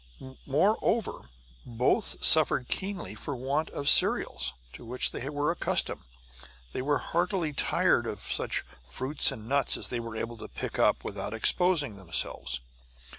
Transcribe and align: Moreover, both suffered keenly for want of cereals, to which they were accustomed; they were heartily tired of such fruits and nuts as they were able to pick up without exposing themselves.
Moreover, 0.47 1.29
both 1.63 2.23
suffered 2.25 2.67
keenly 2.69 3.13
for 3.13 3.35
want 3.35 3.69
of 3.69 3.87
cereals, 3.87 4.53
to 4.73 4.83
which 4.83 5.11
they 5.11 5.29
were 5.29 5.51
accustomed; 5.51 6.01
they 6.73 6.81
were 6.81 6.97
heartily 6.97 7.53
tired 7.53 8.07
of 8.07 8.19
such 8.19 8.65
fruits 8.83 9.31
and 9.31 9.47
nuts 9.47 9.77
as 9.77 9.89
they 9.89 9.99
were 9.99 10.17
able 10.17 10.37
to 10.37 10.47
pick 10.47 10.79
up 10.79 11.03
without 11.03 11.35
exposing 11.35 11.97
themselves. 11.97 12.61